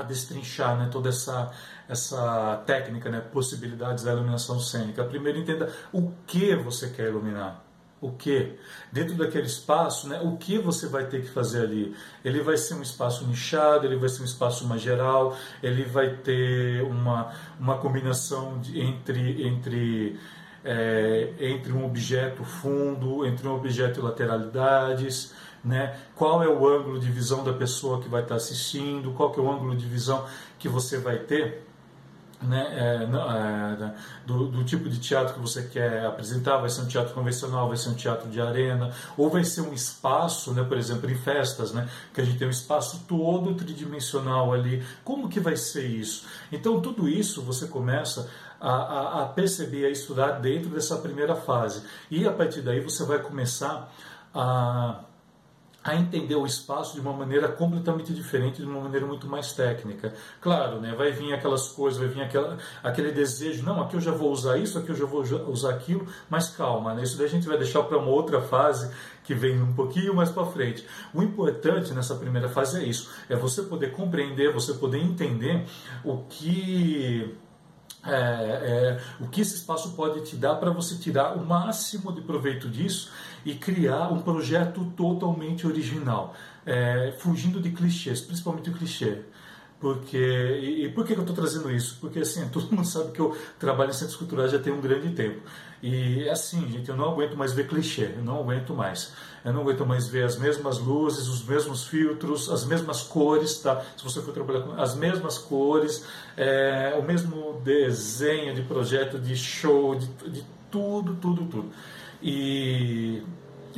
a, 0.00 0.02
destrinchar 0.02 0.76
né, 0.78 0.88
toda 0.90 1.08
essa, 1.08 1.50
essa 1.88 2.62
técnica, 2.66 3.10
né, 3.10 3.20
possibilidades 3.20 4.04
da 4.04 4.12
iluminação 4.12 4.58
cênica. 4.60 5.04
Primeiro, 5.04 5.38
entenda 5.38 5.72
o 5.92 6.12
que 6.26 6.54
você 6.56 6.88
quer 6.90 7.08
iluminar 7.08 7.68
o 8.00 8.12
que? 8.12 8.56
Dentro 8.92 9.14
daquele 9.14 9.46
espaço, 9.46 10.08
né, 10.08 10.20
o 10.22 10.36
que 10.36 10.58
você 10.58 10.86
vai 10.86 11.06
ter 11.06 11.22
que 11.22 11.28
fazer 11.28 11.62
ali? 11.62 11.94
Ele 12.24 12.40
vai 12.42 12.56
ser 12.56 12.74
um 12.74 12.82
espaço 12.82 13.26
nichado, 13.26 13.86
ele 13.86 13.96
vai 13.96 14.08
ser 14.08 14.22
um 14.22 14.24
espaço 14.24 14.66
mais 14.66 14.80
geral, 14.80 15.36
ele 15.62 15.84
vai 15.84 16.16
ter 16.16 16.82
uma, 16.82 17.32
uma 17.58 17.78
combinação 17.78 18.58
de, 18.60 18.80
entre, 18.80 19.46
entre, 19.46 20.18
é, 20.64 21.32
entre 21.40 21.72
um 21.72 21.84
objeto 21.84 22.44
fundo, 22.44 23.26
entre 23.26 23.46
um 23.48 23.54
objeto 23.54 24.00
e 24.00 24.02
lateralidades, 24.02 25.34
né? 25.68 25.96
qual 26.16 26.42
é 26.42 26.48
o 26.48 26.66
ângulo 26.66 26.98
de 26.98 27.10
visão 27.10 27.44
da 27.44 27.52
pessoa 27.52 28.00
que 28.00 28.08
vai 28.08 28.22
estar 28.22 28.36
assistindo, 28.36 29.12
qual 29.12 29.32
é 29.36 29.40
o 29.40 29.50
ângulo 29.50 29.76
de 29.76 29.86
visão 29.86 30.24
que 30.58 30.68
você 30.68 30.98
vai 30.98 31.18
ter 31.18 31.68
né, 32.42 32.66
é, 32.70 33.04
é, 33.04 33.94
do, 34.24 34.46
do, 34.46 34.64
tipo 34.64 34.88
de 34.88 35.00
teatro 35.00 35.34
que 35.34 35.40
você 35.40 35.64
quer 35.64 36.06
apresentar, 36.06 36.58
vai 36.58 36.70
ser 36.70 36.82
um 36.82 36.86
teatro 36.86 37.12
convencional, 37.12 37.66
vai 37.66 37.76
ser 37.76 37.88
um 37.88 37.94
teatro 37.94 38.30
de 38.30 38.40
arena, 38.40 38.92
ou 39.16 39.28
vai 39.28 39.42
ser 39.44 39.62
um 39.62 39.72
espaço, 39.72 40.52
né, 40.52 40.62
por 40.62 40.78
exemplo, 40.78 41.10
em 41.10 41.16
festas, 41.16 41.72
né, 41.72 41.88
que 42.14 42.20
a 42.20 42.24
gente 42.24 42.38
tem 42.38 42.46
um 42.46 42.52
espaço 42.52 43.04
todo 43.08 43.54
tridimensional 43.54 44.52
ali. 44.52 44.84
Como 45.04 45.28
que 45.28 45.40
vai 45.40 45.56
ser 45.56 45.86
isso? 45.86 46.26
Então, 46.52 46.80
tudo 46.80 47.08
isso 47.08 47.42
você 47.42 47.66
começa 47.66 48.30
a, 48.60 48.70
a, 48.70 49.22
a 49.22 49.26
perceber, 49.26 49.86
a 49.86 49.90
estudar 49.90 50.32
dentro 50.32 50.70
dessa 50.70 50.96
primeira 50.96 51.34
fase. 51.34 51.82
E 52.10 52.26
a 52.26 52.32
partir 52.32 52.60
daí 52.60 52.80
você 52.80 53.04
vai 53.04 53.18
começar 53.18 53.92
a 54.32 55.00
a 55.88 55.96
entender 55.96 56.34
o 56.34 56.44
espaço 56.44 56.94
de 56.94 57.00
uma 57.00 57.12
maneira 57.12 57.48
completamente 57.48 58.12
diferente, 58.12 58.58
de 58.58 58.66
uma 58.66 58.80
maneira 58.80 59.06
muito 59.06 59.26
mais 59.26 59.52
técnica. 59.52 60.12
Claro, 60.40 60.80
né, 60.80 60.94
vai 60.94 61.12
vir 61.12 61.32
aquelas 61.32 61.68
coisas, 61.68 61.98
vai 61.98 62.08
vir 62.08 62.20
aquela, 62.20 62.58
aquele 62.82 63.10
desejo, 63.10 63.64
não, 63.64 63.80
aqui 63.80 63.96
eu 63.96 64.00
já 64.00 64.10
vou 64.10 64.30
usar 64.30 64.58
isso, 64.58 64.78
aqui 64.78 64.90
eu 64.90 64.96
já 64.96 65.06
vou 65.06 65.22
usar 65.48 65.70
aquilo, 65.70 66.06
mas 66.28 66.50
calma, 66.50 66.94
né, 66.94 67.02
isso 67.02 67.16
daí 67.16 67.26
a 67.26 67.30
gente 67.30 67.46
vai 67.48 67.56
deixar 67.56 67.82
para 67.84 67.96
uma 67.96 68.10
outra 68.10 68.40
fase 68.40 68.92
que 69.24 69.34
vem 69.34 69.60
um 69.62 69.72
pouquinho 69.72 70.14
mais 70.14 70.30
para 70.30 70.44
frente. 70.46 70.86
O 71.14 71.22
importante 71.22 71.92
nessa 71.94 72.14
primeira 72.14 72.48
fase 72.48 72.80
é 72.80 72.84
isso, 72.84 73.10
é 73.28 73.36
você 73.36 73.62
poder 73.62 73.92
compreender, 73.92 74.52
você 74.52 74.74
poder 74.74 74.98
entender 74.98 75.64
o 76.04 76.18
que 76.28 77.34
é, 78.04 78.10
é, 78.10 79.00
o 79.20 79.28
que 79.28 79.40
esse 79.40 79.56
espaço 79.56 79.92
pode 79.92 80.20
te 80.22 80.36
dar 80.36 80.54
para 80.54 80.70
você 80.70 80.96
tirar 80.96 81.36
o 81.36 81.44
máximo 81.44 82.12
de 82.12 82.20
proveito 82.20 82.68
disso 82.68 83.10
e 83.44 83.54
criar 83.54 84.12
um 84.12 84.20
projeto 84.20 84.84
totalmente 84.96 85.66
original, 85.66 86.34
é, 86.66 87.14
fugindo 87.18 87.60
de 87.60 87.70
clichês, 87.70 88.20
principalmente 88.20 88.70
o 88.70 88.72
clichê. 88.72 89.18
Porque, 89.80 90.16
e, 90.16 90.86
e 90.86 90.88
por 90.88 91.06
que 91.06 91.12
eu 91.12 91.20
estou 91.20 91.36
trazendo 91.36 91.70
isso? 91.70 91.98
Porque 92.00 92.18
assim, 92.18 92.46
todo 92.50 92.74
mundo 92.74 92.86
sabe 92.86 93.12
que 93.12 93.20
eu 93.20 93.36
trabalho 93.58 93.90
em 93.90 93.94
centros 93.94 94.16
culturais 94.16 94.50
já 94.50 94.58
tem 94.58 94.72
um 94.72 94.80
grande 94.80 95.10
tempo. 95.10 95.40
E 95.80 96.28
assim, 96.28 96.68
gente, 96.68 96.88
eu 96.88 96.96
não 96.96 97.12
aguento 97.12 97.36
mais 97.36 97.52
ver 97.52 97.68
clichê, 97.68 98.10
eu 98.16 98.24
não 98.24 98.40
aguento 98.40 98.74
mais. 98.74 99.12
Eu 99.44 99.52
não 99.52 99.60
aguento 99.60 99.86
mais 99.86 100.08
ver 100.08 100.24
as 100.24 100.36
mesmas 100.36 100.78
luzes, 100.78 101.28
os 101.28 101.44
mesmos 101.44 101.86
filtros, 101.86 102.50
as 102.50 102.64
mesmas 102.64 103.02
cores, 103.02 103.60
tá? 103.60 103.80
Se 103.96 104.02
você 104.02 104.20
for 104.20 104.34
trabalhar 104.34 104.62
com 104.62 104.72
as 104.72 104.96
mesmas 104.96 105.38
cores, 105.38 106.04
é, 106.36 106.96
o 106.98 107.02
mesmo 107.02 107.60
desenho 107.64 108.54
de 108.56 108.62
projeto, 108.62 109.18
de 109.18 109.36
show, 109.36 109.94
de, 109.94 110.06
de 110.28 110.44
tudo, 110.68 111.14
tudo, 111.14 111.44
tudo. 111.46 111.70
E 112.22 113.22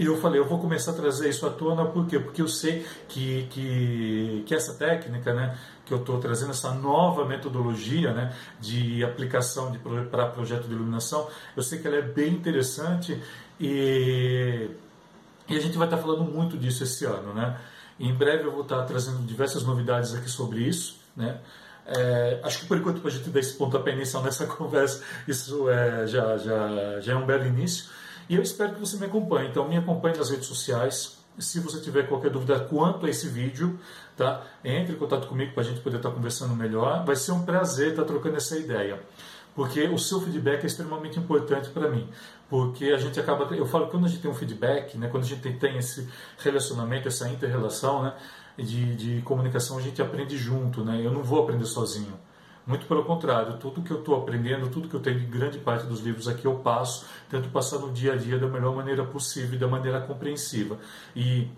e 0.01 0.07
eu 0.07 0.17
falei, 0.17 0.41
eu 0.41 0.47
vou 0.47 0.59
começar 0.59 0.93
a 0.93 0.95
trazer 0.95 1.29
isso 1.29 1.47
à 1.47 1.51
tona, 1.51 1.85
por 1.85 2.07
quê? 2.07 2.19
Porque 2.19 2.41
eu 2.41 2.49
sei 2.49 2.87
que, 3.09 3.47
que, 3.51 4.43
que 4.47 4.55
essa 4.55 4.73
técnica, 4.73 5.35
né, 5.35 5.59
que 5.85 5.93
eu 5.93 5.99
estou 5.99 6.19
trazendo, 6.19 6.53
essa 6.53 6.73
nova 6.73 7.25
metodologia 7.25 8.13
né, 8.15 8.35
de 8.61 9.05
aplicação 9.05 9.77
para 10.11 10.27
projeto 10.29 10.67
de 10.67 10.73
iluminação, 10.73 11.29
eu 11.57 11.63
sei 11.63 11.81
que 11.81 11.87
ela 11.87 11.97
é 11.97 12.03
bem 12.03 12.33
interessante 12.33 13.21
e, 13.61 14.71
e 15.49 15.57
a 15.57 15.61
gente 15.61 15.77
vai 15.77 15.87
estar 15.87 15.97
tá 15.97 16.03
falando 16.03 16.25
muito 16.25 16.57
disso 16.57 16.85
esse 16.85 17.05
ano. 17.05 17.35
Né? 17.35 17.59
Em 17.99 18.15
breve 18.15 18.45
eu 18.45 18.53
vou 18.53 18.63
estar 18.63 18.79
tá 18.79 18.85
trazendo 18.85 19.19
diversas 19.27 19.65
novidades 19.65 20.15
aqui 20.15 20.31
sobre 20.31 20.61
isso. 20.61 20.99
Né? 21.17 21.39
É, 21.85 22.41
acho 22.45 22.61
que 22.61 22.67
por 22.67 22.79
enquanto, 22.79 23.01
para 23.01 23.11
a 23.11 23.13
gente 23.13 23.29
dar 23.29 23.41
esse 23.41 23.55
pontapé 23.55 23.93
inicial 23.93 24.23
nessa 24.23 24.47
conversa, 24.49 25.03
isso 25.27 25.69
é, 25.69 26.07
já, 26.07 26.39
já, 26.39 27.01
já 27.01 27.13
é 27.13 27.17
um 27.17 27.27
belo 27.27 27.45
início. 27.45 28.00
E 28.31 28.37
eu 28.37 28.43
espero 28.43 28.75
que 28.75 28.79
você 28.79 28.97
me 28.97 29.07
acompanhe. 29.07 29.49
Então, 29.49 29.69
me 29.69 29.77
acompanhe 29.77 30.17
nas 30.17 30.31
redes 30.31 30.47
sociais. 30.47 31.19
Se 31.37 31.59
você 31.59 31.81
tiver 31.81 32.07
qualquer 32.07 32.31
dúvida 32.31 32.61
quanto 32.61 33.05
a 33.05 33.11
esse 33.11 33.27
vídeo, 33.27 33.77
tá? 34.17 34.47
entre 34.65 34.95
em 34.95 34.97
contato 34.97 35.27
comigo 35.27 35.53
para 35.53 35.65
a 35.65 35.67
gente 35.67 35.81
poder 35.81 35.97
estar 35.97 36.13
conversando 36.13 36.55
melhor. 36.55 37.05
Vai 37.05 37.17
ser 37.17 37.33
um 37.33 37.45
prazer 37.45 37.91
estar 37.91 38.05
trocando 38.05 38.37
essa 38.37 38.57
ideia. 38.57 39.03
Porque 39.53 39.83
o 39.89 39.99
seu 39.99 40.21
feedback 40.21 40.63
é 40.63 40.67
extremamente 40.67 41.19
importante 41.19 41.71
para 41.71 41.91
mim. 41.91 42.09
Porque 42.49 42.93
a 42.93 42.99
gente 42.99 43.19
acaba. 43.19 43.53
Eu 43.53 43.67
falo 43.67 43.87
que 43.87 43.91
quando 43.91 44.05
a 44.05 44.09
gente 44.09 44.23
tem 44.23 44.31
um 44.31 44.35
feedback, 44.35 44.97
né, 44.97 45.09
quando 45.09 45.25
a 45.25 45.27
gente 45.27 45.59
tem 45.59 45.77
esse 45.77 46.09
relacionamento, 46.39 47.09
essa 47.09 47.29
inter-relação 47.29 48.05
né, 48.05 48.15
de, 48.57 48.95
de 48.95 49.23
comunicação, 49.23 49.77
a 49.77 49.81
gente 49.81 50.01
aprende 50.01 50.39
junto. 50.39 50.85
Né? 50.85 51.05
Eu 51.05 51.11
não 51.11 51.25
vou 51.25 51.43
aprender 51.43 51.65
sozinho. 51.65 52.15
Muito 52.71 52.87
pelo 52.87 53.03
contrário, 53.03 53.55
tudo 53.55 53.83
que 53.83 53.91
eu 53.91 53.99
estou 53.99 54.15
aprendendo, 54.15 54.71
tudo 54.71 54.89
que 54.89 54.95
eu 54.95 55.01
tenho 55.01 55.19
de 55.19 55.27
grande 55.27 55.59
parte 55.59 55.87
dos 55.87 55.99
livros 56.03 56.29
aqui 56.29 56.45
eu 56.45 56.55
passo, 56.55 57.05
tento 57.29 57.49
passar 57.49 57.81
no 57.81 57.91
dia 57.91 58.13
a 58.13 58.17
dia 58.17 58.39
da 58.39 58.47
melhor 58.47 58.73
maneira 58.77 59.05
possível 59.05 59.57
e 59.57 59.59
da 59.59 59.67
maneira 59.67 60.01
compreensiva. 60.01 60.79
E 61.17 61.49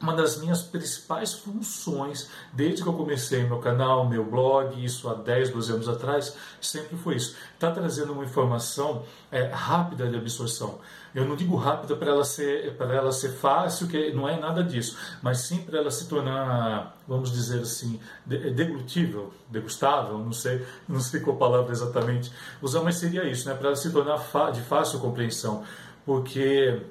uma 0.00 0.14
das 0.14 0.38
minhas 0.38 0.62
principais 0.62 1.32
funções, 1.32 2.28
desde 2.52 2.82
que 2.82 2.88
eu 2.88 2.92
comecei 2.92 3.44
meu 3.44 3.58
canal, 3.58 4.06
meu 4.06 4.24
blog, 4.24 4.84
isso 4.84 5.08
há 5.08 5.14
10, 5.14 5.50
12 5.50 5.72
anos 5.72 5.88
atrás, 5.88 6.36
sempre 6.60 6.96
foi 6.98 7.16
isso. 7.16 7.34
Está 7.54 7.70
trazendo 7.70 8.12
uma 8.12 8.24
informação 8.24 9.04
é, 9.32 9.44
rápida 9.44 10.06
de 10.06 10.16
absorção. 10.16 10.78
Eu 11.14 11.24
não 11.24 11.34
digo 11.34 11.56
rápida 11.56 11.96
para 11.96 12.10
ela 12.10 12.24
ser 12.24 12.76
ela 12.78 13.10
ser 13.10 13.30
fácil, 13.30 13.88
que 13.88 14.12
não 14.12 14.28
é 14.28 14.38
nada 14.38 14.62
disso, 14.62 14.98
mas 15.22 15.38
sim 15.38 15.62
para 15.62 15.78
ela 15.78 15.90
se 15.90 16.06
tornar, 16.06 16.94
vamos 17.08 17.32
dizer 17.32 17.60
assim, 17.60 17.98
deglutível, 18.26 19.32
degustável, 19.48 20.18
não 20.18 20.32
sei, 20.32 20.64
não 20.86 21.00
sei 21.00 21.20
qual 21.20 21.38
palavra 21.38 21.72
exatamente 21.72 22.30
usar, 22.60 22.82
mas 22.82 22.96
seria 22.96 23.24
isso, 23.24 23.48
né? 23.48 23.54
Para 23.54 23.68
ela 23.68 23.76
se 23.76 23.90
tornar 23.90 24.18
de 24.52 24.60
fácil 24.60 24.98
compreensão, 24.98 25.64
porque 26.04 26.82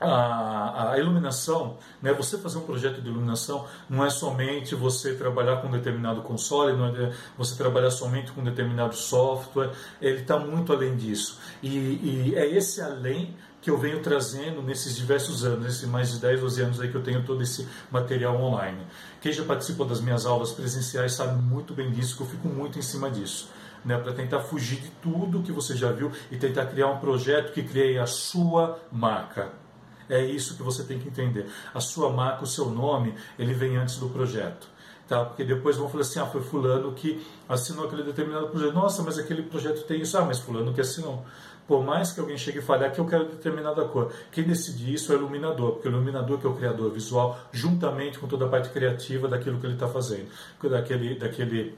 a, 0.00 0.92
a, 0.92 0.98
iluminação, 0.98 1.78
né, 2.02 2.12
você 2.12 2.36
fazer 2.36 2.58
um 2.58 2.62
projeto 2.62 3.00
de 3.00 3.08
iluminação 3.08 3.66
não 3.88 4.04
é 4.04 4.10
somente 4.10 4.74
você 4.74 5.14
trabalhar 5.14 5.56
com 5.56 5.68
um 5.68 5.70
determinado 5.70 6.20
console, 6.22 6.76
não 6.76 6.86
é 6.86 7.12
você 7.36 7.56
trabalhar 7.56 7.90
somente 7.90 8.30
com 8.32 8.42
um 8.42 8.44
determinado 8.44 8.94
software, 8.94 9.70
ele 10.00 10.20
está 10.20 10.38
muito 10.38 10.72
além 10.72 10.96
disso. 10.96 11.40
E, 11.62 11.68
e, 11.68 12.34
é 12.36 12.46
esse 12.46 12.82
além 12.82 13.34
que 13.60 13.70
eu 13.70 13.78
venho 13.78 14.00
trazendo 14.00 14.62
nesses 14.62 14.94
diversos 14.94 15.44
anos, 15.44 15.64
nesses 15.64 15.88
mais 15.88 16.12
de 16.12 16.20
10, 16.20 16.40
12 16.40 16.62
anos 16.62 16.80
aí 16.80 16.88
que 16.88 16.94
eu 16.94 17.02
tenho 17.02 17.24
todo 17.24 17.42
esse 17.42 17.66
material 17.90 18.40
online. 18.40 18.78
Quem 19.20 19.32
já 19.32 19.44
participou 19.44 19.86
das 19.86 20.00
minhas 20.00 20.26
aulas 20.26 20.52
presenciais 20.52 21.14
sabe 21.14 21.40
muito 21.42 21.74
bem 21.74 21.90
disso, 21.90 22.16
que 22.16 22.22
eu 22.22 22.26
fico 22.26 22.48
muito 22.48 22.78
em 22.78 22.82
cima 22.82 23.10
disso. 23.10 23.50
Né, 23.84 23.96
para 23.96 24.12
tentar 24.12 24.40
fugir 24.40 24.80
de 24.80 24.90
tudo 25.00 25.44
que 25.44 25.52
você 25.52 25.76
já 25.76 25.92
viu 25.92 26.10
e 26.28 26.36
tentar 26.36 26.66
criar 26.66 26.88
um 26.88 26.98
projeto 26.98 27.52
que 27.52 27.62
crie 27.62 27.96
a 28.00 28.06
sua 28.06 28.80
marca 28.90 29.52
É 30.08 30.24
isso 30.24 30.56
que 30.56 30.62
você 30.62 30.84
tem 30.84 30.98
que 30.98 31.08
entender. 31.08 31.46
A 31.74 31.80
sua 31.80 32.10
marca, 32.10 32.44
o 32.44 32.46
seu 32.46 32.70
nome, 32.70 33.14
ele 33.38 33.52
vem 33.52 33.76
antes 33.76 33.96
do 33.96 34.08
projeto. 34.08 34.68
Tá? 35.08 35.24
Porque 35.24 35.44
depois 35.44 35.76
vão 35.76 35.88
falar 35.88 36.02
assim, 36.02 36.18
ah, 36.18 36.26
foi 36.26 36.42
fulano 36.42 36.92
que 36.92 37.24
assinou 37.48 37.86
aquele 37.86 38.02
determinado 38.02 38.48
projeto. 38.48 38.74
Nossa, 38.74 39.02
mas 39.02 39.18
aquele 39.18 39.42
projeto 39.42 39.84
tem 39.86 40.00
isso. 40.00 40.18
Ah, 40.18 40.24
mas 40.24 40.38
fulano 40.38 40.74
que 40.74 40.80
assinou. 40.80 41.24
Por 41.66 41.84
mais 41.84 42.12
que 42.12 42.20
alguém 42.20 42.36
chegue 42.36 42.58
e 42.58 42.62
fale, 42.62 42.84
aqui 42.84 43.00
eu 43.00 43.06
quero 43.06 43.24
determinada 43.24 43.84
cor. 43.86 44.12
Quem 44.30 44.44
decide 44.44 44.94
isso 44.94 45.12
é 45.12 45.16
o 45.16 45.18
iluminador, 45.18 45.72
porque 45.72 45.88
o 45.88 45.90
iluminador 45.90 46.38
que 46.38 46.46
é 46.46 46.50
o 46.50 46.54
criador 46.54 46.92
visual, 46.92 47.36
juntamente 47.50 48.18
com 48.20 48.28
toda 48.28 48.46
a 48.46 48.48
parte 48.48 48.68
criativa 48.70 49.26
daquilo 49.26 49.58
que 49.58 49.66
ele 49.66 49.74
está 49.74 49.88
fazendo, 49.88 50.28
daquele, 50.62 51.16
daquele 51.16 51.76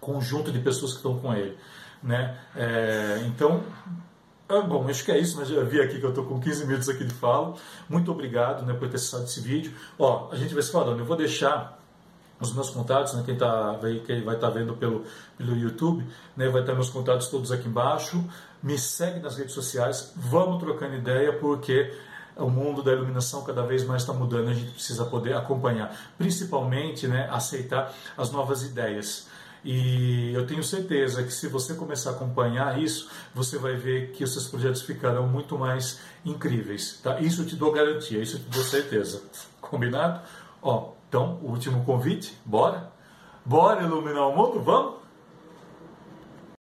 conjunto 0.00 0.52
de 0.52 0.58
pessoas 0.58 0.92
que 0.92 0.98
estão 0.98 1.18
com 1.18 1.32
ele. 1.34 1.56
Né? 2.02 2.38
É, 2.54 3.24
então, 3.26 3.62
ah, 4.48 4.60
bom, 4.60 4.88
acho 4.88 5.04
que 5.04 5.10
é 5.10 5.18
isso, 5.18 5.36
mas 5.36 5.48
já 5.48 5.62
vi 5.64 5.80
aqui 5.80 5.98
que 5.98 6.04
eu 6.04 6.10
estou 6.10 6.24
com 6.24 6.40
15 6.40 6.66
minutos 6.66 6.88
aqui 6.88 7.04
de 7.04 7.12
fala. 7.12 7.54
Muito 7.88 8.12
obrigado 8.12 8.64
né, 8.64 8.74
por 8.74 8.88
ter 8.88 8.94
assistido 8.94 9.24
esse 9.24 9.40
vídeo. 9.40 9.72
Ó, 9.98 10.28
a 10.30 10.36
gente 10.36 10.54
vai 10.54 10.62
se 10.62 10.70
falando, 10.70 11.00
eu 11.00 11.04
vou 11.04 11.16
deixar 11.16 11.76
os 12.38 12.52
meus 12.52 12.70
contatos, 12.70 13.14
né, 13.14 13.22
quem, 13.24 13.36
tá, 13.36 13.76
quem 14.06 14.22
vai 14.22 14.36
estar 14.36 14.48
tá 14.48 14.52
vendo 14.52 14.74
pelo, 14.74 15.04
pelo 15.36 15.56
YouTube, 15.56 16.06
né, 16.36 16.48
vai 16.48 16.60
estar 16.60 16.74
meus 16.74 16.90
contatos 16.90 17.28
todos 17.28 17.50
aqui 17.50 17.66
embaixo. 17.66 18.22
Me 18.62 18.78
segue 18.78 19.18
nas 19.18 19.36
redes 19.36 19.52
sociais, 19.52 20.12
vamos 20.14 20.62
trocando 20.62 20.94
ideia, 20.94 21.32
porque 21.32 21.92
o 22.36 22.48
mundo 22.48 22.82
da 22.82 22.92
iluminação 22.92 23.42
cada 23.42 23.62
vez 23.62 23.84
mais 23.84 24.02
está 24.02 24.12
mudando, 24.12 24.50
a 24.50 24.54
gente 24.54 24.72
precisa 24.72 25.04
poder 25.06 25.34
acompanhar, 25.34 25.96
principalmente 26.16 27.08
né, 27.08 27.28
aceitar 27.32 27.92
as 28.16 28.30
novas 28.30 28.62
ideias. 28.62 29.26
E 29.68 30.32
eu 30.32 30.46
tenho 30.46 30.62
certeza 30.62 31.24
que 31.24 31.32
se 31.32 31.48
você 31.48 31.74
começar 31.74 32.10
a 32.10 32.12
acompanhar 32.12 32.80
isso, 32.80 33.10
você 33.34 33.58
vai 33.58 33.74
ver 33.74 34.12
que 34.12 34.22
os 34.22 34.32
seus 34.32 34.46
projetos 34.46 34.82
ficarão 34.82 35.26
muito 35.26 35.58
mais 35.58 35.98
incríveis. 36.24 37.00
Tá? 37.02 37.18
Isso 37.18 37.42
eu 37.42 37.46
te 37.46 37.56
dou 37.56 37.72
garantia, 37.72 38.22
isso 38.22 38.36
eu 38.36 38.40
te 38.40 38.48
dou 38.48 38.62
certeza. 38.62 39.24
Combinado? 39.60 40.20
Ó, 40.62 40.92
então, 41.08 41.40
último 41.42 41.84
convite, 41.84 42.38
bora? 42.44 42.92
Bora 43.44 43.82
iluminar 43.82 44.28
o 44.28 44.36
mundo? 44.36 44.62
Vamos? 44.62 45.05